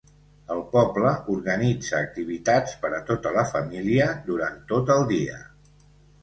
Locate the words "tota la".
3.11-3.45